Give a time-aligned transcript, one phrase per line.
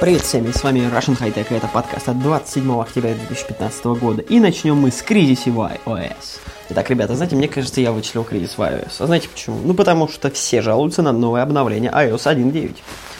[0.00, 4.22] Привет всем, с вами Russian High Tech, и это подкаст от 27 октября 2015 года.
[4.22, 6.40] И начнем мы с кризиса в iOS.
[6.70, 8.96] Итак, ребята, знаете, мне кажется, я вычислил кризис в iOS.
[8.98, 9.58] А знаете почему?
[9.62, 12.76] Ну, потому что все жалуются на новое обновление iOS 1.9.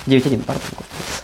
[0.07, 0.63] 9.1, пардон.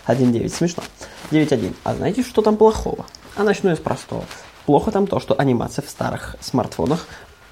[0.07, 0.83] 1.9, смешно.
[1.31, 1.75] 9.1.
[1.85, 3.07] А знаете, что там плохого?
[3.37, 4.25] А начну я с простого.
[4.67, 7.07] Плохо там то, что анимация в старых смартфонах,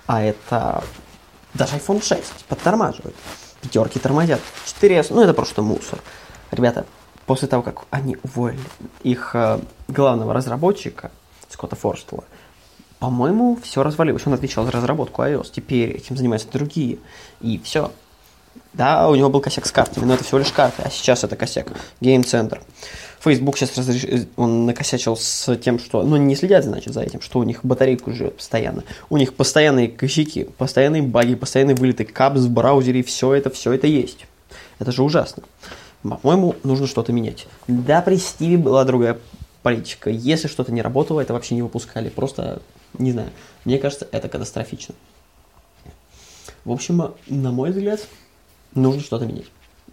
[0.07, 0.85] а это
[1.55, 3.17] даже iPhone 6 подтормаживает.
[3.63, 4.41] Пятерки тормозят.
[4.67, 6.01] 4S, ну это просто мусор.
[6.51, 6.85] Ребята,
[7.27, 8.61] после того, как они уволили
[9.03, 11.11] их э, главного разработчика,
[11.49, 12.25] Скотта Форстела,
[12.99, 14.27] по-моему, все развалилось.
[14.27, 15.49] Он отвечал за разработку iOS.
[15.53, 16.99] Теперь этим занимаются другие.
[17.41, 17.93] И все.
[18.73, 21.37] Да, у него был косяк с картами, но это всего лишь карты, а сейчас это
[21.37, 21.69] косяк.
[22.01, 22.61] Game Center.
[23.21, 24.27] Facebook сейчас разреш...
[24.37, 28.13] он накосячил с тем, что, ну, не следят, значит, за этим, что у них батарейку
[28.13, 28.85] живет постоянно.
[29.11, 33.87] У них постоянные косяки, постоянные баги, постоянные вылеты капс в браузере, все это, все это
[33.87, 34.27] есть.
[34.79, 35.45] Это же ужасно.
[36.05, 37.47] По-моему, нужно что-то менять.
[37.67, 39.19] Да, при Стиве была другая
[39.63, 40.11] политика.
[40.11, 42.11] Если что-то не работало, это вообще не выпускали.
[42.11, 42.61] Просто,
[42.99, 43.31] не знаю,
[43.65, 44.95] мне кажется, это катастрофично.
[46.67, 48.07] В общем, на мой взгляд,
[48.75, 49.47] нужно что-то менять.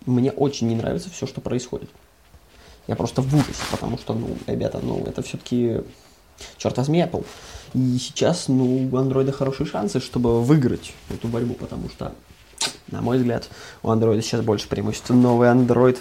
[0.06, 1.90] Мне очень не нравится все, что происходит.
[2.88, 5.82] Я просто в ужасе, потому что, ну, ребята, ну, это все-таки,
[6.58, 7.26] черт возьми, Apple.
[7.74, 12.14] И сейчас, ну, у андроида хорошие шансы, чтобы выиграть эту борьбу, потому что,
[12.92, 13.50] на мой взгляд,
[13.84, 15.10] у андроида сейчас больше преимуществ.
[15.10, 15.98] Новый Android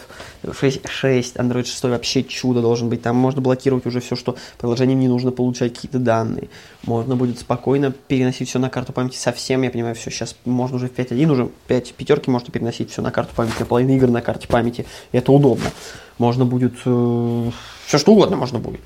[0.51, 3.03] 6, 6, Android 6 вообще чудо должен быть.
[3.03, 6.49] Там можно блокировать уже все, что приложением не нужно получать какие-то данные.
[6.85, 9.63] Можно будет спокойно переносить все на карту памяти совсем.
[9.63, 13.11] Я понимаю, все, сейчас можно уже в 5.1, уже 5 пятерки можно переносить все на
[13.11, 14.87] карту памяти, половина игр на карте памяти.
[15.13, 15.71] Это удобно.
[16.19, 16.75] Можно будет...
[16.85, 17.51] Э,
[17.87, 18.81] все что угодно можно будет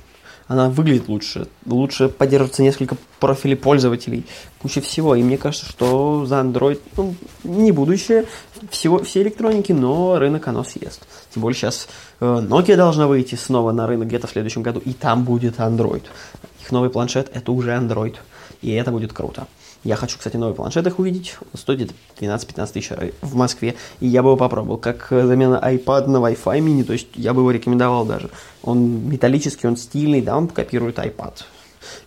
[0.47, 1.49] она выглядит лучше.
[1.67, 4.27] Лучше поддерживается несколько профилей пользователей,
[4.61, 5.15] куча всего.
[5.15, 8.27] И мне кажется, что за Android ну, не будущее
[8.71, 11.07] всего, всей электроники, но рынок оно съест.
[11.33, 11.89] Тем более сейчас
[12.21, 16.05] э, Nokia должна выйти снова на рынок где-то в следующем году, и там будет Android.
[16.61, 18.17] Их новый планшет это уже Android,
[18.61, 19.47] и это будет круто.
[19.85, 21.37] Я хочу, кстати, новый планшет их увидеть.
[21.53, 22.91] Он стоит где-то 12-15 тысяч
[23.21, 23.75] в Москве.
[24.01, 24.79] И я бы его попробовал.
[24.79, 26.85] Как замена iPad на Wi-Fi mini.
[26.85, 28.31] То есть я бы его рекомендовал даже.
[28.63, 31.35] Он металлический, он стильный, да, он копирует iPad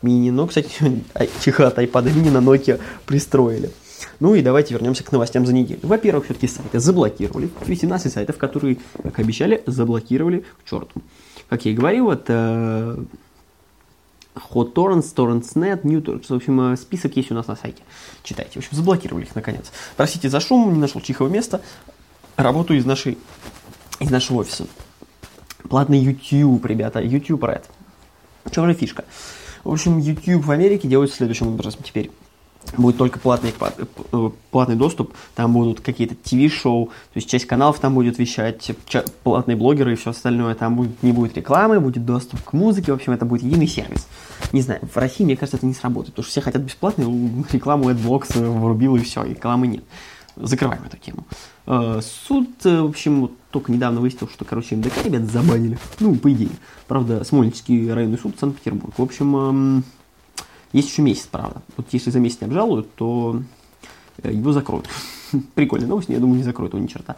[0.02, 0.32] mini.
[0.32, 0.72] Но, кстати,
[1.46, 3.72] чехла от iPad mini на Nokia пристроили.
[4.20, 5.80] Ну и давайте вернемся к новостям за неделю.
[5.84, 7.50] Во-первых, все-таки сайты заблокировали.
[7.66, 11.02] 18 сайтов, которые, как обещали, заблокировали к черту.
[11.50, 13.00] Как я и говорил, это
[14.52, 16.28] Hot Torrents, Torrents.net, New Torrents.
[16.30, 17.82] В общем, э, список есть у нас на сайте.
[18.24, 18.54] Читайте.
[18.54, 19.72] В общем, заблокировали их наконец.
[19.96, 21.62] Простите за шум, не нашел тихого места.
[22.36, 23.18] Работаю из, нашей,
[24.00, 24.68] из нашего офиса.
[25.70, 27.02] Платный YouTube, ребята.
[27.02, 27.64] YouTube Red.
[28.46, 29.06] В же фишка?
[29.64, 32.12] В общем, YouTube в Америке делают следующим образом теперь
[32.76, 33.54] будет только платный,
[34.12, 38.72] э, платный доступ, там будут какие-то ТВ-шоу, то есть часть каналов там будет вещать,
[39.24, 42.96] платные блогеры и все остальное, там будет, не будет рекламы, будет доступ к музыке, в
[42.96, 44.08] общем, это будет единый сервис.
[44.52, 47.04] Не знаю, в России, мне кажется, это не сработает, потому что все хотят бесплатно,
[47.52, 49.84] рекламу AdBlocks врубил и все, рекламы нет.
[50.36, 51.26] Закрываем эту тему.
[51.66, 55.80] Э, суд, э, в общем, только недавно выяснил, что, короче, МДК ребят забанили.
[56.00, 56.52] Ну, по идее.
[56.88, 58.94] Правда, Смольнический районный суд Санкт-Петербург.
[58.98, 59.84] В общем, эм,
[60.74, 61.62] есть еще месяц, правда.
[61.76, 63.42] Вот если за месяц не обжалуют, то
[64.24, 64.88] э, его закроют.
[65.56, 67.16] Прикольная новость, но я думаю, не закроют его ни черта.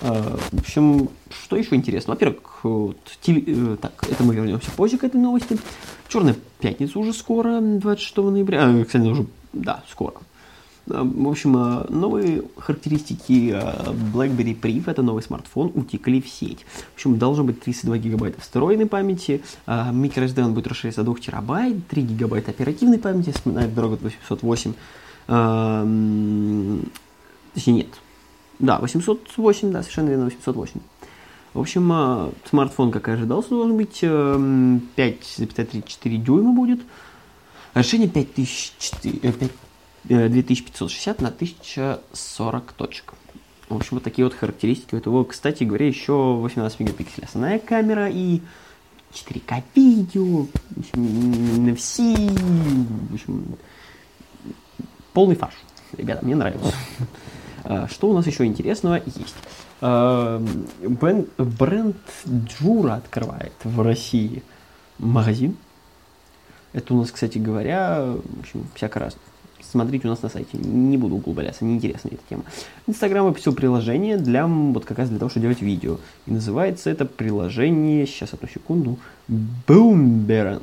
[0.00, 2.14] Э, в общем, что еще интересно?
[2.14, 3.44] Во-первых, вот, теле...
[3.46, 5.58] Э, так, это мы вернемся позже к этой новости.
[6.08, 8.64] Черная пятница уже скоро, 26 ноября.
[8.64, 10.14] А, кстати, уже, да, скоро.
[10.86, 11.52] В общем,
[11.88, 13.56] новые характеристики
[14.14, 16.64] BlackBerry Priv, это новый смартфон, утекли в сеть.
[16.92, 21.88] В общем, должно быть 32 гигабайта встроенной памяти, microSD он будет расширяться до 2 терабайт,
[21.88, 24.74] 3 гигабайта оперативной памяти, Snapdragon 808,
[27.52, 27.88] точнее нет,
[28.60, 30.80] да, 808, да, совершенно верно, 808.
[31.52, 36.80] В общем, смартфон, как и ожидался, должен быть 5,34 дюйма будет.
[37.74, 39.50] Решение 5004, 5,
[40.08, 43.14] 2560 на 1040 точек.
[43.68, 45.24] В общем, вот такие вот характеристики у этого.
[45.24, 48.40] Кстати говоря, еще 18 мегапикселей основная камера и
[49.12, 52.14] 4К видео, в общем, NFC,
[53.10, 53.56] в общем,
[55.12, 55.54] полный фарш.
[55.96, 56.72] Ребята, мне нравится.
[57.64, 59.34] А, что у нас еще интересного есть?
[59.80, 61.96] Бренд, бренд
[62.28, 64.44] Джура открывает в России
[64.98, 65.56] магазин.
[66.72, 69.22] Это у нас, кстати говоря, в общем, всяко разное
[69.62, 70.56] смотрите у нас на сайте.
[70.58, 72.44] Не буду углубляться, неинтересна эта тема.
[72.86, 75.98] Инстаграм выпустил приложение для, вот как раз для того, чтобы делать видео.
[76.26, 78.98] И называется это приложение, сейчас одну секунду,
[79.28, 80.62] Бумеранг.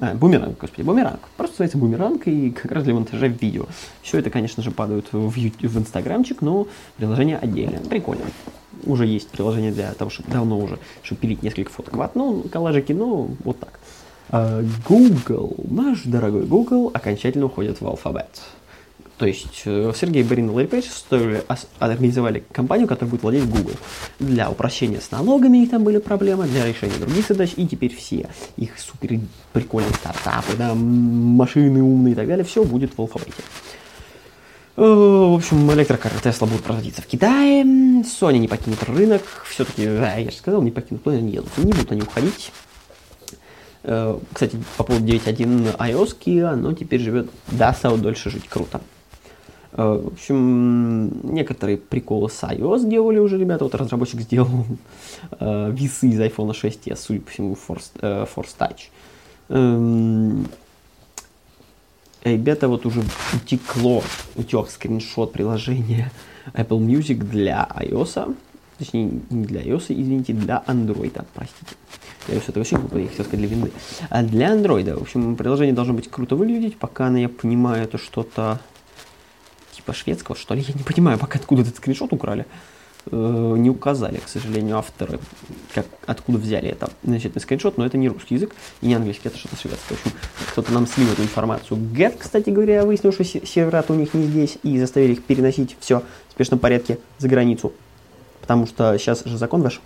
[0.00, 1.20] А, бумеранг, господи, бумеранг.
[1.36, 3.66] Просто называется бумеранг и как раз для монтажа видео.
[4.00, 7.80] Все это, конечно же, падает в, YouTube, в инстаграмчик, но приложение отдельное.
[7.80, 8.24] Прикольно.
[8.84, 12.92] Уже есть приложение для того, чтобы давно уже, чтобы пилить несколько фоток в одно, коллажики,
[12.92, 13.78] но вот так.
[14.30, 18.28] А, Google, наш дорогой Google, окончательно уходит в алфабет.
[19.16, 20.86] То есть э, Сергей Барин и Ларри Пейдж
[21.80, 23.72] организовали компанию, которая будет владеть Google.
[24.20, 28.78] Для упрощения с налогами там были проблемы, для решения других задач, и теперь все их
[28.78, 29.18] супер
[29.52, 33.42] прикольные стартапы, да, машины умные и так далее, все будет в алфавите.
[34.76, 37.64] Э, в общем, электрокары Тесла будут производиться в Китае,
[38.04, 41.72] Sony не покинет рынок, все-таки, да, я же сказал, не покинут, но они едут, не
[41.72, 42.52] будут они уходить.
[43.84, 48.80] Э, кстати, по поводу 9.1 iOS Kia, оно теперь живет, да, стало дольше жить, круто.
[49.72, 53.64] Э, в общем, некоторые приколы с iOS делали уже ребята.
[53.64, 54.66] Вот разработчик сделал
[55.38, 58.88] э, весы из iPhone 6s, судя по всему, Force, Force Touch.
[59.48, 60.48] Эм,
[62.24, 63.02] ребята, вот уже
[63.32, 64.02] утекло,
[64.34, 66.10] утек скриншот приложения
[66.52, 68.36] Apple Music для iOS.
[68.78, 71.74] Точнее, не для iOS, извините, для Android, простите.
[72.28, 73.72] Я iOS это вообще глупо, я хотел сказать для винды.
[74.10, 78.60] А для Android, в общем, приложение должно быть круто выглядеть, пока я понимаю, это что-то
[79.72, 82.46] типа шведского, что ли, я не понимаю, пока откуда этот скриншот украли.
[83.10, 85.18] Э, не указали, к сожалению, авторы,
[85.74, 89.38] как, откуда взяли это, значит, скриншот, но это не русский язык и не английский, это
[89.38, 89.96] что-то шведское.
[89.96, 90.18] В общем,
[90.52, 91.78] кто-то нам слил эту информацию.
[91.78, 96.02] Get, кстати говоря, выяснил, что сервера у них не здесь, и заставили их переносить все
[96.28, 97.72] в спешном порядке за границу.
[98.40, 99.82] Потому что сейчас же закон вошел,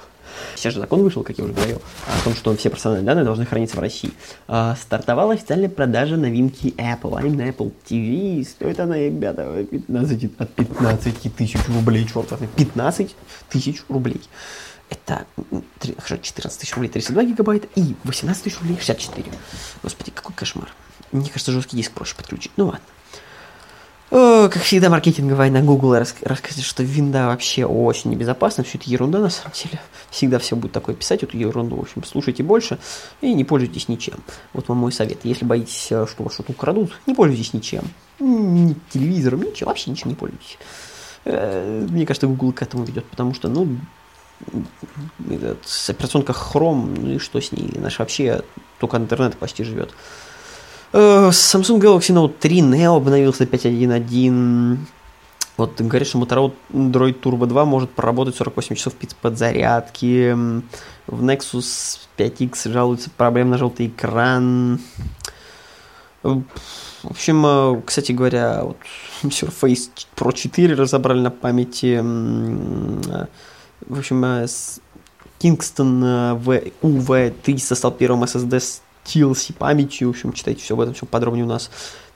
[0.57, 3.47] Сейчас же закон вышел, как я уже говорил, о том, что все персональные данные должны
[3.47, 4.13] храниться в России.
[4.49, 8.45] А, стартовала официальная продажа новинки Apple, а именно Apple TV.
[8.45, 13.17] Стоит она, ребята, 15, от 15 тысяч рублей, черт 15
[13.49, 14.21] тысяч рублей.
[14.91, 15.25] Это
[15.81, 19.27] 14 тысяч рублей 32 гигабайта и 18 тысяч рублей 64.
[19.83, 20.69] Господи, какой кошмар.
[21.13, 22.53] Мне кажется, жесткий диск проще подключить.
[22.57, 22.81] Ну ладно.
[24.13, 28.63] О, как всегда, маркетинговая на Google рас рассказывает, что винда вообще очень небезопасна.
[28.63, 29.81] Все это ерунда на самом деле.
[30.11, 31.77] Всегда все будет такое писать, эту ерунду.
[31.77, 32.79] В общем, слушайте больше
[33.23, 34.19] и не пользуйтесь ничем.
[34.53, 35.21] Вот вам мой совет.
[35.25, 37.85] Если боитесь, э, что вас что-то украдут, не пользуйтесь ничем.
[38.21, 40.59] Ни телевизором, ничего, вообще ничем не пользуйтесь.
[41.25, 43.79] Э, мне кажется, Google к этому ведет, потому что, ну,
[45.31, 47.73] этот, операционка Chrome, ну и что с ней?
[47.79, 48.43] Наш вообще
[48.79, 49.95] только интернет почти живет.
[50.93, 54.79] Э, Samsung Galaxy Note 3 Neo обновился 5.1.1.
[55.57, 60.33] Вот говорят, что Motorola Droid Turbo 2 может проработать 48 часов подзарядки.
[61.07, 64.81] В Nexus 5X жалуется проблем на желтый экран.
[66.23, 66.45] В
[67.05, 68.77] общем, э, кстати говоря, вот
[69.25, 72.01] Surface Pro 4 разобрали на памяти.
[72.03, 73.27] Э,
[73.87, 74.25] в общем,
[75.41, 76.39] Kingston
[76.83, 81.45] UV3 стал первым SSD с TLC памятью, в общем, читайте все об этом, все подробнее
[81.45, 81.71] у нас.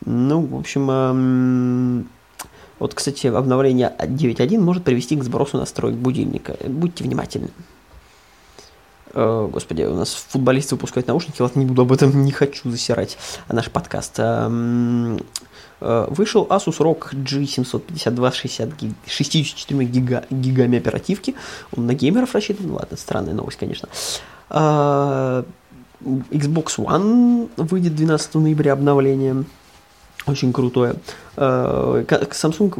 [0.05, 2.09] Ну, в общем, эм,
[2.79, 6.56] вот, кстати, обновление 9.1 может привести к сбросу настроек будильника.
[6.67, 7.50] Будьте внимательны.
[9.15, 13.17] Э, господи, у нас футболисты выпускают наушники, ладно, не буду об этом, не хочу засирать
[13.49, 14.17] наш подкаст.
[14.19, 15.19] Эм,
[15.81, 21.35] э, вышел Asus ROG G752 60 гиг, 64 гига, гигами оперативки.
[21.75, 22.71] Он на геймеров рассчитан.
[22.71, 23.88] Ладно, странная новость, конечно.
[24.50, 25.45] Э,
[26.00, 29.45] Xbox One выйдет 12 ноября обновление.
[30.26, 30.97] Очень крутое.
[31.37, 32.75] Э, Samsung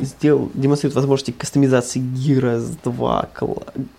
[0.00, 3.28] сделал, демонстрирует возможности кастомизации Gear S2,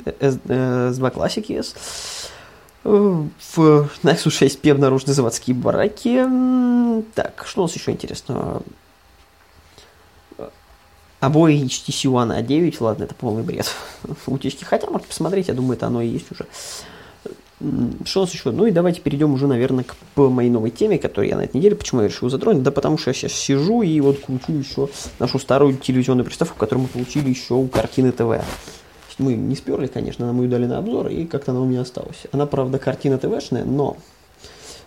[0.06, 1.76] S2 Classic yes.
[2.84, 6.26] В Nexus 6P обнаружены заводские бараки.
[7.14, 8.64] Так, что у нас еще интересно?
[11.20, 13.70] Обои HTC One A9, ладно, это полный бред.
[14.26, 14.64] Утечки.
[14.64, 16.48] Хотя, можете посмотреть, я думаю, это оно и есть уже.
[18.06, 18.52] Что у нас еще?
[18.52, 21.76] Ну и давайте перейдем уже, наверное, к моей новой теме, которую я на этой неделе.
[21.76, 22.64] Почему я решил затронуть?
[22.64, 24.90] Да потому что я сейчас сижу и вот кручу еще
[25.20, 28.42] нашу старую телевизионную приставку, которую мы получили еще у картины ТВ.
[29.18, 32.24] Мы не сперли, конечно, нам ее дали на обзор, и как-то она у меня осталась.
[32.32, 33.98] Она, правда, картина ТВшная, но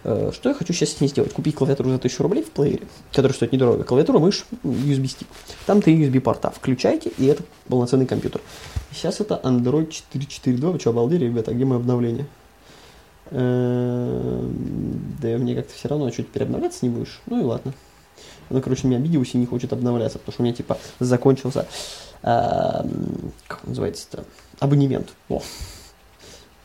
[0.05, 1.35] э, что я хочу сейчас с ней сделать?
[1.35, 3.85] Купить клавиатуру за 1000 рублей в плеере, которая стоит недорого.
[3.85, 5.29] Клавиатура, мышь, USB-стик.
[5.67, 6.51] Там три USB-порта.
[6.51, 8.41] Включайте, и это полноценный компьютер.
[8.91, 10.73] Сейчас это Android 4.4.2.
[10.73, 11.51] Вы что, обалдели, ребята?
[11.51, 12.27] А где мое обновление?
[13.31, 17.21] Эм, да мне как-то все равно, что теперь не будешь?
[17.27, 17.73] Ну и ладно.
[18.51, 21.67] Она, короче, меня обиделась и не хочет обновляться, потому что у меня, типа, закончился,
[22.23, 24.25] эм, как называется-то,
[24.59, 25.11] абонемент.
[25.29, 25.43] О.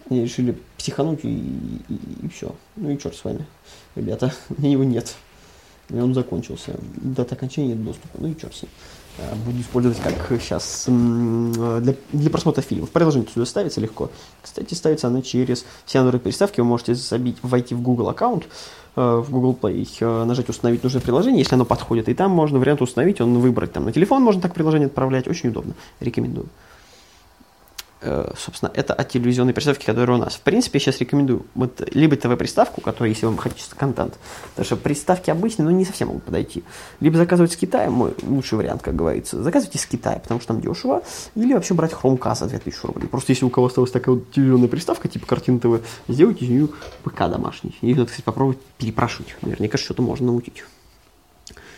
[0.10, 2.56] Они решили психануть и, и, и все.
[2.76, 3.46] Ну и черт с вами,
[3.96, 5.16] ребята, у меня его нет.
[5.90, 6.76] И он закончился.
[6.96, 8.18] Дата окончания доступа.
[8.20, 8.72] Ну и черт с ним.
[9.18, 12.90] Э, Буду использовать как сейчас для, для просмотра фильмов.
[12.90, 14.10] Приложение сюда ставится легко.
[14.42, 16.60] Кстати, ставится оно через все Android приставки.
[16.60, 18.46] Вы можете забить, войти в Google аккаунт,
[18.96, 22.10] э, в Google Play, э, нажать установить нужное приложение, если оно подходит.
[22.10, 23.74] И там можно вариант установить, он выбрать.
[23.74, 25.28] Там на телефон можно так приложение отправлять.
[25.28, 25.74] Очень удобно.
[26.00, 26.48] Рекомендую.
[28.00, 30.36] Э, собственно, это от телевизионной приставки, которая у нас.
[30.36, 34.18] В принципе, я сейчас рекомендую вот либо ТВ-приставку, которая, если вам хотите контент,
[34.52, 36.64] потому что приставки обычные, но не совсем могут подойти.
[37.00, 39.42] Либо заказывать с Китая, мой лучший вариант, как говорится.
[39.42, 41.02] Заказывайте с Китая, потому что там дешево.
[41.36, 43.08] Или вообще брать Chromecast за 2000 рублей.
[43.08, 46.68] Просто если у кого осталась такая вот телевизионная приставка, типа картин ТВ, сделайте из нее
[47.04, 47.76] ПК домашний.
[47.82, 49.36] И надо, кстати, попробовать перепрошить.
[49.42, 50.64] Наверняка что-то можно научить.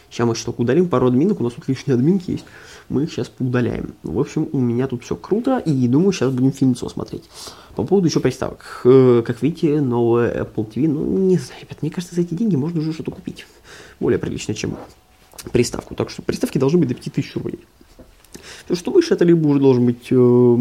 [0.09, 2.45] Сейчас мы что-то удалим, пару админок, у нас тут лишние админки есть
[2.89, 3.93] мы их сейчас поудаляем.
[4.03, 7.29] В общем, у меня тут все круто, и думаю, сейчас будем фильмцо смотреть.
[7.75, 8.81] По поводу еще приставок.
[8.83, 12.81] Как видите, новая Apple TV, ну, не знаю, ребят, мне кажется, за эти деньги можно
[12.81, 13.45] уже что-то купить.
[13.99, 14.75] Более приличное, чем
[15.51, 15.95] приставку.
[15.95, 17.59] Так что приставки должны быть до 5000 рублей.
[18.67, 20.57] То, что выше, это либо уже должен быть э,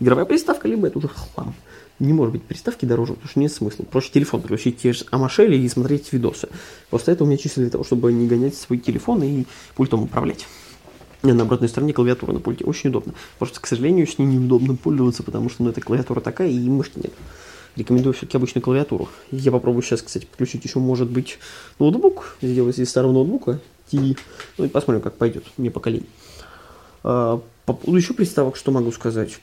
[0.00, 1.54] игровая приставка, либо это уже хлам.
[2.00, 3.84] Не может быть приставки дороже, потому что нет смысла.
[3.84, 6.48] Проще телефон подключить те же Амашели и смотреть видосы.
[6.90, 9.44] Просто это у меня чисто для того, чтобы не гонять свой телефон и
[9.76, 10.46] пультом управлять
[11.32, 12.64] на обратной стороне клавиатура на пульте.
[12.64, 13.14] Очень удобно.
[13.38, 16.98] Просто, к сожалению, с ней неудобно пользоваться, потому что ну, эта клавиатура такая, и мышки
[16.98, 17.12] нет.
[17.76, 19.08] Рекомендую все-таки обычную клавиатуру.
[19.30, 21.38] Я попробую сейчас, кстати, подключить еще, может быть,
[21.78, 22.36] ноутбук.
[22.42, 23.60] Сделать из старого ноутбука.
[23.90, 24.18] TV.
[24.58, 25.44] Ну и посмотрим, как пойдет.
[25.56, 26.08] Мне поколение.
[27.02, 29.40] А, по поводу еще приставок, что могу сказать?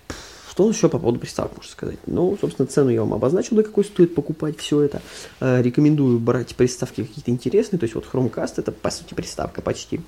[0.62, 1.98] Что еще по поводу приставок можно сказать?
[2.06, 5.02] Ну, собственно, цену я вам обозначил, до какой стоит покупать все это.
[5.40, 7.80] А, рекомендую брать приставки какие-то интересные.
[7.80, 10.02] То есть вот Chromecast это, по сути, приставка почти.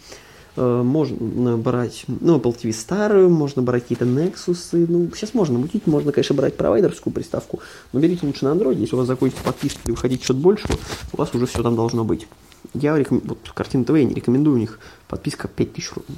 [0.56, 5.88] Э, можно брать, ну, Apple TV старую, можно брать какие-то Nexus, ну, сейчас можно мутить,
[5.88, 7.60] можно, конечно, брать провайдерскую приставку,
[7.92, 10.76] но берите лучше на Android, если у вас закончится подписка и вы хотите что-то большего,
[11.12, 12.28] у вас уже все там должно быть.
[12.74, 16.18] Я рекомендую, вот картина ТВ я не рекомендую, у них подписка 5000 рублей.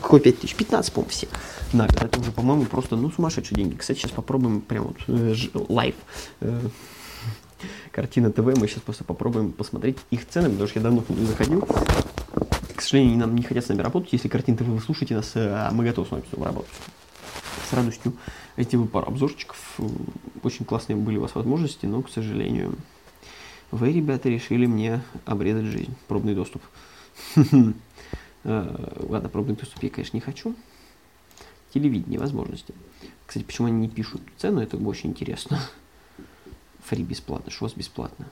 [0.00, 0.54] Какой 5000?
[0.54, 1.28] 15, по-моему, все.
[1.72, 1.86] На.
[1.86, 3.76] Это уже, по-моему, просто, ну, сумасшедшие деньги.
[3.76, 5.34] Кстати, сейчас попробуем прям вот э,
[5.68, 5.94] live.
[6.40, 6.60] Э,
[7.90, 11.66] Картина ТВ, мы сейчас просто попробуем посмотреть их цены, потому что я давно не заходил
[12.84, 14.12] сожалению, нам не хотят с нами работать.
[14.12, 16.72] Если Картина вы слушаете нас, а мы готовы с вами работать.
[17.68, 18.12] С радостью
[18.56, 19.58] эти пару обзорчиков.
[20.42, 22.76] Очень классные были у вас возможности, но, к сожалению,
[23.74, 25.94] вы, ребята, решили мне обрезать жизнь.
[26.08, 26.62] Пробный доступ.
[28.46, 30.54] Э, ладно, пробный доступ я, конечно, не хочу.
[31.72, 32.74] Телевидение, возможности.
[33.24, 35.58] Кстати, почему они не пишут цену, это очень интересно.
[36.84, 38.26] Фри бесплатно, вас бесплатно?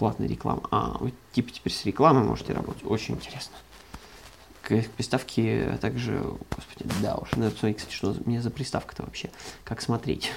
[0.00, 0.62] платная реклама.
[0.70, 2.82] А, вы типа теперь с рекламой можете работать.
[2.86, 3.54] Очень интересно.
[4.62, 9.30] К приставке также, господи, да уж, надо посмотреть, кстати, что у меня за приставка-то вообще.
[9.62, 10.32] Как смотреть.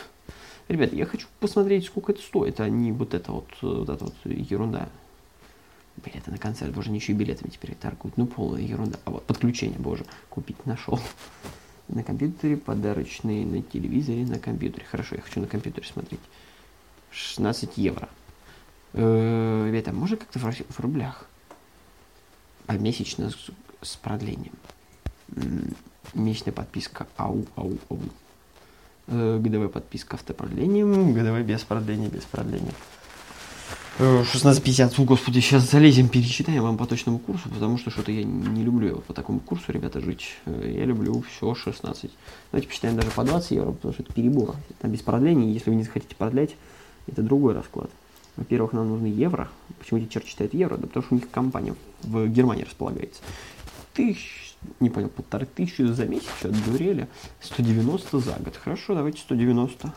[0.67, 4.15] Ребята, я хочу посмотреть, сколько это стоит, а не вот это вот, вот эта вот
[4.25, 4.89] ерунда.
[5.97, 8.17] Билеты на концерт, боже, ничего билетами теперь торгуют.
[8.17, 8.97] Ну, полная ерунда.
[9.05, 10.99] А вот подключение, боже, купить нашел.
[11.89, 14.85] На компьютере подарочные, на телевизоре, на компьютере.
[14.89, 16.21] Хорошо, я хочу на компьютере смотреть.
[17.11, 18.09] 16 евро.
[18.93, 21.27] Э, ребята, можно как-то в рублях?
[22.65, 23.49] А месячно с,
[23.81, 24.53] с продлением.
[26.13, 27.99] Месячная подписка ау, ау, ау.
[29.07, 32.73] Э, годовая подписка автопродлением, годовая без продления, без продления.
[33.99, 38.63] 16.50, фу, господи, сейчас залезем, перечитаем вам по точному курсу, потому что что-то я не
[38.63, 40.29] люблю вот по такому курсу, ребята, жить.
[40.45, 42.11] Э, я люблю все 16.
[42.51, 44.55] Давайте посчитаем даже по 20 евро, потому что это перебор.
[44.79, 46.55] Там без продления, если вы не захотите продлять,
[47.05, 47.89] это другой расклад.
[48.37, 49.49] Во-первых, нам нужны евро.
[49.79, 50.77] Почему эти черт читают евро?
[50.77, 53.21] Да потому что у них компания в Германии располагается.
[53.93, 57.07] Тысяч, не понял, полторы тысячи за месяц, что, дурели?
[57.41, 58.57] 190 за год.
[58.57, 59.93] Хорошо, давайте 190.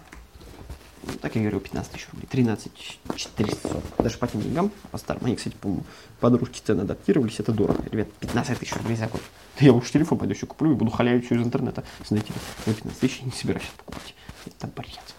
[1.07, 2.27] Ну, так я говорю, 15 тысяч рублей.
[2.31, 2.73] 13
[3.17, 3.83] 400.
[3.99, 5.25] Даже по тем деньгам, по старым.
[5.25, 5.77] Они, кстати, по
[6.21, 7.85] подружки цены адаптировались, это дорого.
[7.91, 9.23] Ребят, 15 тысяч рублей за год.
[9.61, 11.85] Я уж телефон пойду еще куплю и буду халявить все из интернета.
[12.07, 12.33] Знаете,
[12.67, 14.15] я 15 тысяч не собираюсь покупать.
[14.47, 15.15] Это бред.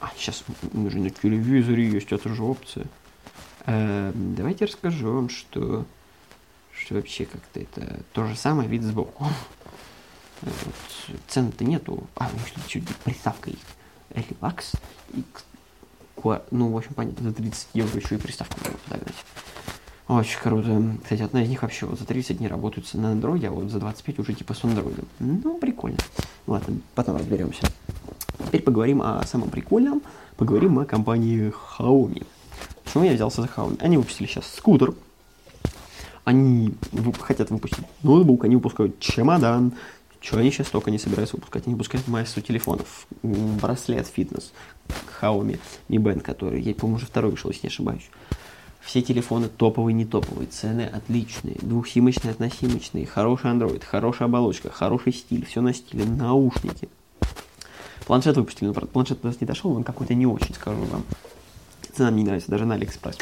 [0.00, 2.86] А, сейчас мы же на телевизоре есть, это же опция.
[3.66, 5.84] Э, давайте расскажу вам, что,
[6.78, 9.26] что вообще как-то это то же самое, вид сбоку.
[10.40, 10.52] Вот,
[11.26, 12.04] цен-то нету.
[12.14, 13.64] А, у них чуть приставка есть.
[14.14, 14.70] Релакс.
[15.12, 15.24] И,
[16.52, 19.16] ну, в общем, понятно, за 30 евро еще и приставку можно подогнать.
[20.06, 20.96] Очень круто.
[21.02, 23.80] Кстати, одна из них вообще вот за 30 не работает на андроиде, а вот за
[23.80, 25.06] 25 уже типа с андроидом.
[25.18, 25.98] Ну, прикольно.
[26.46, 27.66] Ладно, потом разберемся.
[28.46, 30.02] Теперь поговорим о самом прикольном.
[30.36, 32.24] Поговорим о компании Xiaomi.
[32.84, 33.82] Почему я взялся за Xiaomi?
[33.82, 34.94] Они выпустили сейчас скутер.
[36.28, 36.74] Они
[37.20, 39.72] хотят выпустить ноутбук, они выпускают чемодан.
[40.20, 41.66] Что они сейчас только не собираются выпускать?
[41.66, 43.06] Они выпускают массу телефонов.
[43.22, 44.52] Браслет фитнес
[45.22, 45.58] Xiaomi
[45.88, 48.10] Mi Band, который, я, по-моему, уже второй вышел, если не ошибаюсь.
[48.82, 55.46] Все телефоны топовые, не топовые, цены отличные, двухсимочные, односимочные, хороший Android, хорошая оболочка, хороший стиль,
[55.46, 56.90] все на стиле, наушники.
[58.04, 61.04] Планшет выпустили, но планшет до нас не дошел, он какой-то не очень, скажу вам.
[61.96, 63.16] Цена мне не нравится, даже на Алиэкспресс.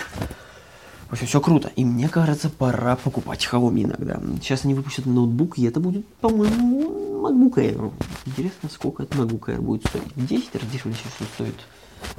[1.08, 1.70] В общем, все круто.
[1.76, 4.20] И мне кажется, пора покупать Xiaomi иногда.
[4.40, 7.92] Сейчас они выпустят ноутбук, и это будет, по-моему, MacBook Air.
[8.26, 10.16] Интересно, сколько это MacBook Air будет стоить.
[10.16, 11.54] В 10 раз дешевле сейчас стоит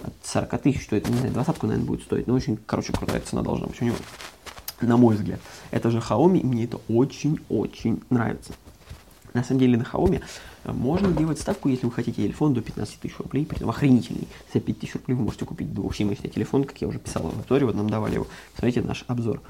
[0.03, 2.27] от 40 тысяч, что это, не знаю, двадцатку, наверное, будет стоить.
[2.27, 3.97] Но очень, короче, крутая цена должна быть у него.
[4.79, 5.39] На мой взгляд.
[5.71, 8.53] Это же Xiaomi, и мне это очень-очень нравится.
[9.37, 10.23] На самом деле на Xiaomi
[10.65, 14.27] можно делать ставку, если вы хотите телефон до 15 тысяч рублей, притом охренительный.
[14.51, 17.67] За 5 тысяч рублей вы можете купить двухсимочный телефон, как я уже писал в обзоре,
[17.67, 18.27] вот нам давали его.
[18.55, 19.41] Смотрите наш обзор.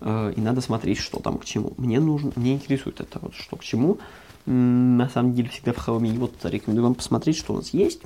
[0.00, 1.72] Э, и надо смотреть, что там к чему.
[1.78, 3.98] Мне нужно, мне интересует это вот, что к чему.
[4.44, 6.18] На самом деле всегда в Xiaomi.
[6.18, 8.02] Вот рекомендую вам посмотреть, что у нас есть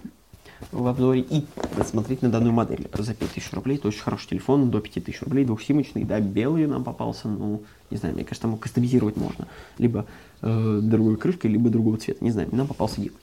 [0.73, 1.45] в обзоре и
[1.77, 3.77] посмотреть на данную модель за 5000 рублей.
[3.77, 8.15] Это очень хороший телефон, до 5000 рублей, двухсимочный, да, белый нам попался, ну, не знаю,
[8.15, 9.47] мне кажется, там кастомизировать можно.
[9.79, 10.07] Либо
[10.47, 13.19] э, другой крышкой, либо другого цвета, не знаю, нам попался белый.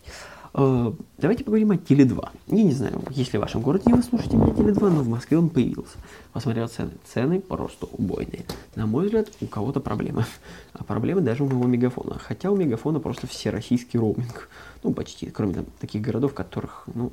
[0.55, 2.29] Э, давайте поговорим о Теле2.
[2.47, 5.49] Я не знаю, если в вашем городе вы слушаете меня Теле2, но в Москве он
[5.49, 5.97] появился.
[6.31, 6.91] Посмотрел цены.
[7.11, 8.45] Цены просто убойные.
[8.75, 10.25] На мой взгляд, у кого-то проблемы.
[10.73, 12.19] А проблемы даже у моего мегафона.
[12.19, 14.49] Хотя у мегафона просто всероссийский роуминг.
[14.83, 17.11] Ну, почти, кроме там, таких городов, которых, ну,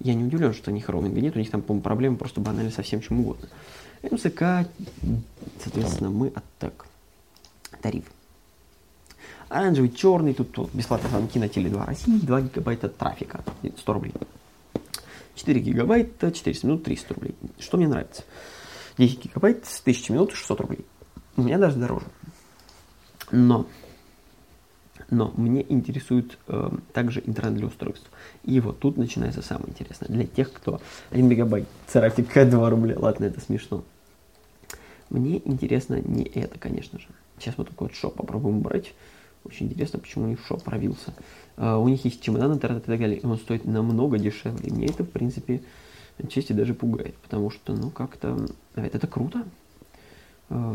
[0.00, 1.34] я не удивлен, что у них роуминга нет.
[1.34, 3.48] У них там, по-моему, проблемы просто банально со всем чем угодно.
[4.02, 4.68] МСК,
[5.60, 6.86] соответственно, мы от так.
[7.82, 8.04] Тариф.
[9.48, 13.42] Оранжевый, черный, тут, тут бесплатные звонки на Теле2 России, 2 гигабайта трафика,
[13.76, 14.12] 100 рублей.
[15.34, 17.34] 4 гигабайта, 400 минут, 300 рублей.
[17.58, 18.24] Что мне нравится?
[18.98, 20.84] 10 гигабайт, 1000 минут, 600 рублей.
[21.36, 22.06] У меня даже дороже.
[23.30, 23.66] Но,
[25.08, 28.10] но мне интересует э, также интернет для устройств.
[28.44, 30.08] И вот тут начинается самое интересное.
[30.08, 32.96] Для тех, кто 1 мегабайт, трафика 2 рубля.
[32.98, 33.84] Ладно, это смешно.
[35.08, 37.06] Мне интересно не это, конечно же.
[37.38, 38.94] Сейчас мы такой вот шоп попробуем брать.
[39.48, 41.14] Очень интересно, почему у шоп провился.
[41.56, 44.70] Uh, у них есть чемодан, интернет и так далее, и он стоит намного дешевле.
[44.70, 45.62] Мне это, в принципе,
[46.22, 48.46] отчасти даже пугает, потому что, ну, как-то...
[48.74, 49.44] Это, это круто.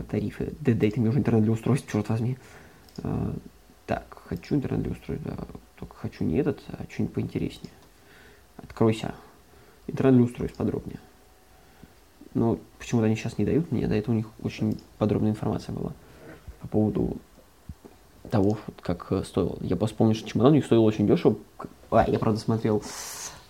[0.09, 0.53] Тарифы.
[0.59, 2.37] Да, дайте мне уже интернет для устройств, черт возьми.
[3.85, 5.37] Так, хочу интернет для устройств, да.
[5.79, 7.73] Только хочу не этот, а что-нибудь поинтереснее.
[8.57, 9.15] Откройся.
[9.87, 10.99] Интернет для устройств подробнее.
[12.33, 15.93] Но почему-то они сейчас не дают мне, до этого у них очень подробная информация была
[16.61, 17.17] по поводу
[18.29, 19.57] того, как э, стоил.
[19.61, 21.37] Я просто помню, что чемодан у них стоил очень дешево.
[21.91, 22.81] А, я, правда, смотрел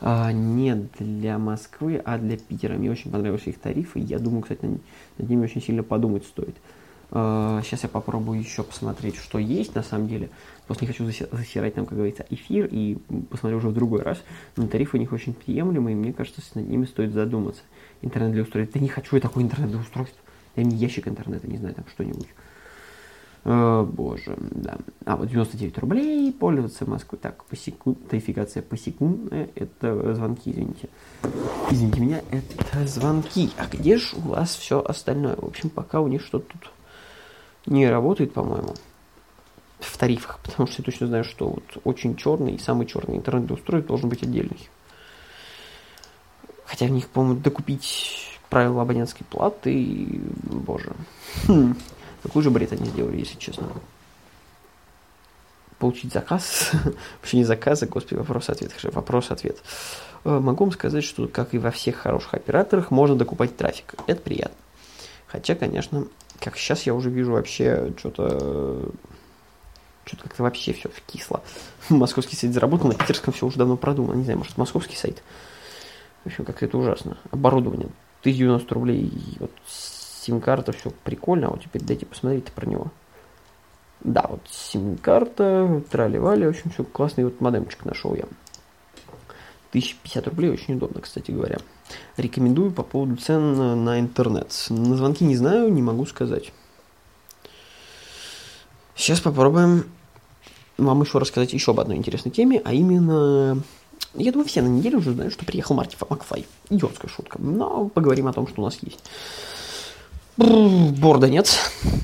[0.02, 2.76] а, не для Москвы, а для Питера.
[2.76, 4.00] Мне очень понравились их тарифы.
[4.00, 4.82] Я думаю, кстати, над,
[5.18, 6.56] над ними очень сильно подумать стоит.
[7.12, 10.30] А, сейчас я попробую еще посмотреть, что есть на самом деле.
[10.66, 12.98] Просто не хочу засирать там, как говорится, эфир и
[13.30, 14.18] посмотрю уже в другой раз.
[14.58, 17.62] Но тарифы у них очень приемлемые, и мне кажется, над ними стоит задуматься.
[18.02, 18.74] Интернет для устройств.
[18.74, 20.18] Да не хочу я такой интернет для устройств.
[20.56, 22.28] Дай мне ящик интернета, не знаю, там что-нибудь.
[23.45, 24.77] О, боже, да.
[25.06, 27.19] А, вот 99 рублей, пользоваться Москвой.
[27.21, 30.89] Так, по секунд, тарификация посекундная, это звонки, извините.
[31.69, 33.49] Извините меня, это звонки.
[33.58, 35.36] А где же у вас все остальное?
[35.36, 36.71] В общем, пока у них что-то тут
[37.65, 38.75] не работает, по-моему,
[39.79, 43.51] в тарифах, потому что я точно знаю, что вот очень черный и самый черный интернет
[43.51, 44.69] устройств должен быть отдельный.
[46.65, 50.93] Хотя в них, по-моему, докупить правила абонентской платы, боже.
[51.47, 51.75] Хм.
[52.24, 53.68] Какой же бред они сделали, если честно?
[55.78, 56.72] Получить заказ,
[57.22, 59.58] вообще не заказ, а, господи, вопрос-ответ, вопрос-ответ.
[60.24, 63.96] Э, могу вам сказать, что, как и во всех хороших операторах, можно докупать трафик.
[64.08, 64.56] Это приятно.
[65.28, 66.08] Хотя, конечно,
[66.40, 68.92] как сейчас я уже вижу вообще что-то
[70.06, 71.42] что-то как-то вообще все кисло.
[71.90, 74.18] Московский сайт заработал, на питерском все уже давно продумано.
[74.18, 75.24] Не знаю, может, московский сайт.
[76.24, 77.18] В общем, как-то это ужасно.
[77.32, 77.90] Оборудование.
[78.22, 79.12] 1090 рублей.
[79.40, 79.52] Вот
[80.24, 82.88] сим-карта, все прикольно, а вот теперь дайте посмотреть про него.
[84.02, 88.26] Да, вот сим-карта, трали-вали, в общем, все классный вот модемчик нашел я.
[89.70, 91.58] 1050 рублей, очень удобно, кстати говоря.
[92.18, 94.54] Рекомендую по поводу цен на интернет.
[94.70, 96.52] На звонки не знаю, не могу сказать.
[98.96, 99.86] Сейчас попробуем
[100.78, 103.62] вам еще рассказать еще об одной интересной теме, а именно...
[104.14, 106.46] Я думаю, все на неделю уже знают, что приехал Марти Макфлай.
[106.70, 107.42] Идиотская шутка.
[107.42, 109.00] Но поговорим о том, что у нас есть.
[110.38, 111.60] Борда нет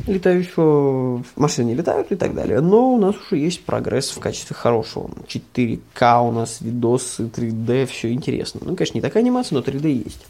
[0.06, 2.62] летающего, машины не летают и так далее.
[2.62, 5.10] Но у нас уже есть прогресс в качестве хорошего.
[5.28, 8.62] 4К у нас, видосы, 3D, все интересно.
[8.64, 10.26] Ну, конечно, не такая анимация, но 3D есть.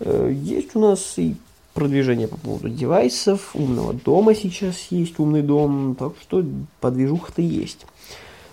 [0.00, 1.36] Э, есть у нас и
[1.74, 6.44] продвижение по поводу девайсов, умного дома сейчас есть умный дом, так что
[6.80, 7.86] подвижуха-то есть.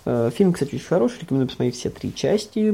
[0.09, 2.69] Э, Фильм, кстати, очень хороший, рекомендую посмотреть все три части,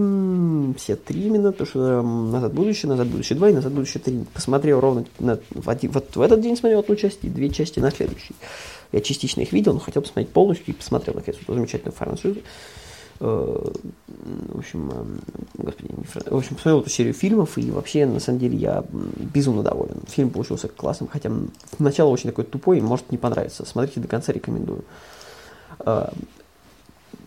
[0.78, 3.72] все три именно, потому что м, «Назад в будущее», «Назад в будущее 2» и «Назад
[3.72, 4.26] в будущее 3».
[4.36, 7.89] Посмотрел ровно на- один- вот в этот день смотрел одну часть и две части на
[7.89, 8.36] следующий.
[8.91, 12.39] Я частично их видел, но хотел посмотреть полностью и посмотрел, наконец, эту замечательную франшизу.
[13.19, 13.72] Э,
[14.54, 15.22] В общем, эм,
[15.58, 18.84] господи, не фра- в общем, посмотрел эту серию фильмов, и вообще, на самом деле, я
[18.91, 19.98] безумно доволен.
[20.08, 21.32] Фильм получился классным, хотя
[21.80, 23.65] начало очень такой тупой, и может не понравится.
[23.65, 24.84] Смотрите до конца, рекомендую.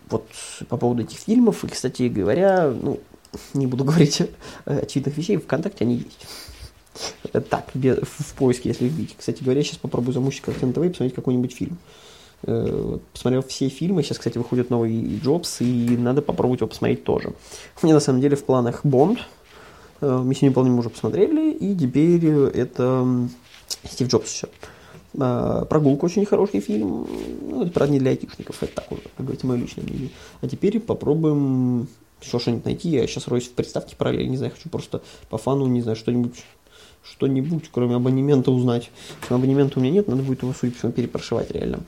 [0.08, 0.26] Вот
[0.68, 3.00] по поводу этих фильмов, и, кстати говоря, ну,
[3.54, 4.22] не буду говорить
[4.64, 6.26] очевидных вещей, ВКонтакте они есть.
[7.50, 9.16] Так, бе- в поиске, если вбить.
[9.18, 11.76] Кстати говоря, сейчас попробую замучить как-то на ТВ и посмотреть какой-нибудь фильм.
[12.44, 17.32] Э, Посмотрел все фильмы, сейчас, кстати, выходит новый Джобс, и надо попробовать его посмотреть тоже.
[17.82, 19.18] У меня, на самом деле, в планах Бонд,
[20.00, 23.06] э, «Миссию невыполнима» уже посмотрели, и теперь это
[23.84, 24.48] Стив Джобс еще.
[25.18, 27.06] А, Прогулка очень хороший фильм.
[27.42, 30.10] Ну, это, правда, не для айтишников, это так как говорите, мое личное мнение.
[30.40, 31.88] А теперь попробуем
[32.20, 32.88] еще что-нибудь найти.
[32.90, 36.44] Я сейчас роюсь в приставке параллельно, не знаю, хочу просто по фану, не знаю, что-нибудь
[37.02, 38.90] что-нибудь, кроме абонемента, узнать.
[39.28, 41.80] Абонемента у меня нет, надо будет его, судя по всему, перепрошивать реально.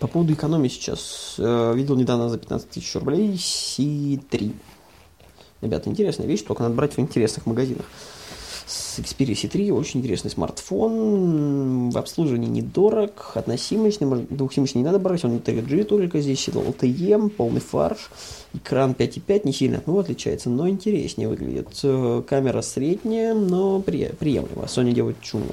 [0.00, 1.36] По поводу экономии сейчас.
[1.38, 4.52] э, Видел недавно за 15 тысяч рублей C3.
[5.60, 7.86] Ребята, интересная вещь, только надо брать в интересных магазинах.
[8.66, 15.24] С Xperia C3 очень интересный смартфон, в обслуживании недорог, относимочный, может, двухсимочный не надо брать,
[15.24, 18.10] он 3G только, здесь LTE, полный фарш,
[18.54, 21.68] экран 5.5 не сильно от него отличается, но интереснее выглядит.
[21.84, 25.46] Э, Камера средняя, но при- приемлемо, Sony делает чуму.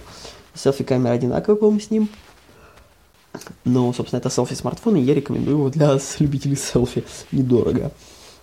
[0.55, 2.09] Селфи-камера одинаковая, по-моему, с ним.
[3.63, 7.03] Но, собственно, это селфи-смартфон, и я рекомендую его для любителей селфи.
[7.31, 7.91] Недорого.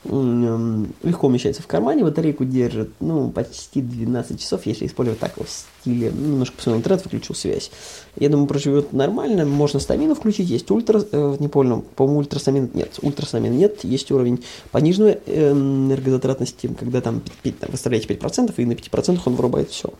[0.03, 6.11] Легко умещается в кармане, батарейку держит, ну, почти 12 часов, если использовать так, в стиле,
[6.11, 7.71] ну, немножко посмотрел интернет, выключил связь.
[8.17, 12.99] Я думаю, проживет нормально, можно стамину включить, есть ультра, э, не понял, по-моему, ультрасамин нет,
[13.03, 18.65] ультрасамин нет, есть уровень пониженной э, энергозатратности, когда там, пи- пи- там выставляете 5%, и
[18.65, 19.93] на 5% он вырубает все.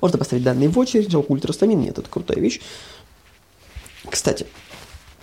[0.00, 2.60] Можно поставить данные в очередь, жалко ультрастамин нет, это крутая вещь.
[4.08, 4.46] Кстати,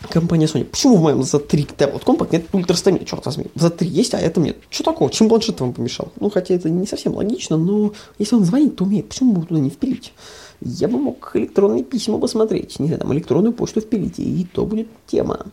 [0.09, 3.45] компания Sony, почему в моем Z3 Tablet Compact нет ультрастамина, черт возьми?
[3.55, 4.57] В Z3 есть, а это нет.
[4.69, 5.11] Что такого?
[5.11, 6.11] Чем планшет вам помешал?
[6.19, 9.59] Ну, хотя это не совсем логично, но если он звонит, то умеет, почему бы туда
[9.59, 10.13] не впилить?
[10.61, 14.87] Я бы мог электронные письма посмотреть, не знаю, там электронную почту впилить, и то будет
[15.07, 15.47] тема.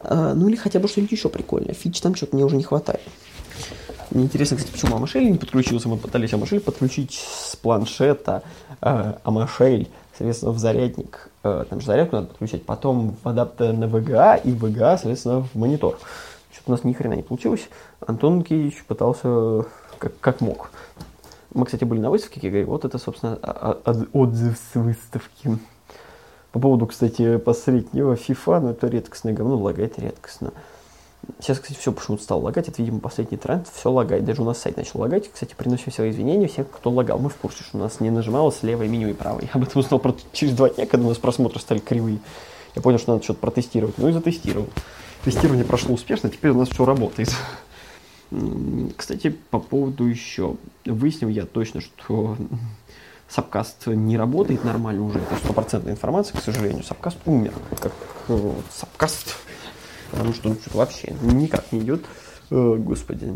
[0.00, 1.74] А, ну или хотя бы что-нибудь еще прикольное.
[1.74, 3.02] Фич там что-то мне уже не хватает.
[4.10, 5.88] Мне интересно, кстати, почему Амашель не подключился.
[5.88, 8.42] Мы пытались Амашель подключить с планшета
[8.80, 11.29] э, Амашель, соответственно, в зарядник.
[11.42, 12.64] Э, там же зарядку надо подключать.
[12.64, 15.98] Потом в адаптер на VGA и VGA, соответственно, в монитор.
[16.52, 17.68] Что-то у нас ни хрена не получилось.
[18.06, 19.64] Антон Кич пытался
[19.98, 20.70] как, как мог.
[21.54, 25.58] Мы, кстати, были на выставке, говорю, вот это, собственно, от- отзыв с выставки.
[26.52, 30.52] По поводу, кстати, последнего FIFA, ну это редкостное говно, лагает редкостно.
[31.38, 32.68] Сейчас, кстати, все почему-то стало лагать.
[32.68, 33.66] Это, видимо, последний тренд.
[33.68, 34.24] Все лагает.
[34.24, 35.30] Даже у нас сайт начал лагать.
[35.32, 37.18] Кстати, приносим все извинения всем, кто лагал.
[37.18, 39.44] Мы в курсе, что у нас не нажималось левое меню и правое.
[39.44, 42.18] Я об этом узнал про- через два дня, когда у нас просмотры стали кривые.
[42.74, 43.98] Я понял, что надо что-то протестировать.
[43.98, 44.68] Ну и затестировал.
[45.24, 47.30] Тестирование прошло успешно, теперь у нас все работает.
[48.96, 50.56] Кстати, по поводу еще.
[50.84, 52.36] Выяснил я точно, что
[53.28, 55.18] Сапкаст не работает нормально уже.
[55.18, 56.82] Это стопроцентная информация, к сожалению.
[56.82, 57.52] Сапкаст умер.
[57.80, 57.92] Как
[58.28, 59.36] э, Сапкаст.
[60.10, 62.04] Потому что он что-то вообще никак не идет.
[62.50, 63.34] Э, Господи.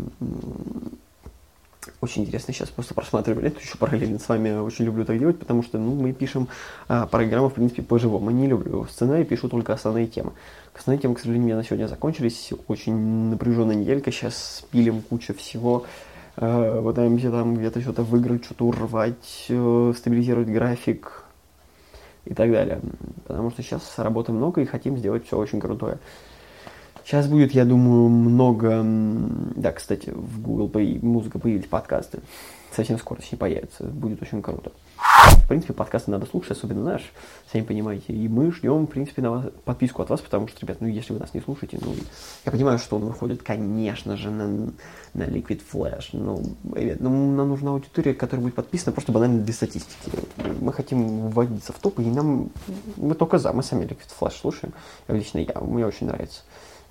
[2.01, 4.57] Очень интересно сейчас просто просматривали это еще параллельно с вами.
[4.57, 6.47] Очень люблю так делать, потому что ну, мы пишем
[6.87, 8.31] а, программу, в принципе, по-живому.
[8.31, 10.33] Не люблю сценарий, пишу только основные темы.
[10.73, 12.51] Основные темы, к сожалению, у меня на сегодня закончились.
[12.67, 12.95] Очень
[13.29, 14.11] напряженная неделька.
[14.11, 15.85] Сейчас пилим кучу всего.
[16.37, 21.23] Э, Пытаемся там где-то что-то выиграть, что-то урвать, э, стабилизировать график
[22.25, 22.81] и так далее.
[23.27, 25.99] Потому что сейчас работы много и хотим сделать все очень крутое.
[27.05, 28.81] Сейчас будет, я думаю, много...
[29.55, 32.19] Да, кстати, в Google Play музыка появились подкасты.
[32.75, 33.83] Совсем скоро с ней появится.
[33.83, 34.71] Будет очень круто.
[34.97, 37.03] В принципе, подкасты надо слушать, особенно наш,
[37.51, 38.11] сами понимаете.
[38.11, 41.13] И мы ждем, в принципе, на вас, подписку от вас, потому что, ребят, ну, если
[41.13, 41.93] вы нас не слушаете, ну,
[42.43, 44.71] я понимаю, что он выходит, конечно же, на,
[45.13, 46.07] на Liquid Flash.
[46.13, 46.41] Ну,
[46.73, 50.09] ребят, ну, нам нужна аудитория, которая будет подписана просто банально для статистики.
[50.59, 52.49] Мы хотим вводиться в топ, и нам...
[52.97, 54.73] Мы только за, мы сами Liquid Flash слушаем.
[55.07, 56.41] Лично я, мне очень нравится.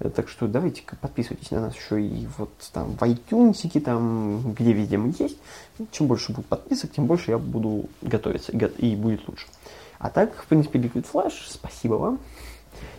[0.01, 4.73] Э, Так что давайте-ка подписывайтесь на нас еще и вот там в iTunes, там, где
[4.73, 5.39] везде мы есть.
[5.93, 9.47] Чем больше будет подписок, тем больше я буду готовиться и, будет лучше.
[9.99, 12.19] А так, в принципе, Liquid Flash, спасибо вам.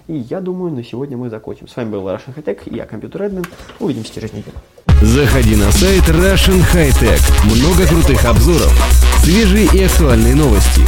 [0.08, 1.68] И я думаю, на сегодня мы закончим.
[1.68, 3.46] С вами был Russian High Tech, я компьютер админ.
[3.80, 4.56] Увидимся через неделю.
[5.02, 7.22] Заходи на сайт Russian High Tech.
[7.44, 8.72] Много крутых обзоров,
[9.24, 10.82] свежие и актуальные новости.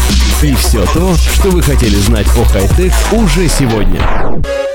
[0.43, 4.66] И все то, что вы хотели знать о хай-тек уже сегодня.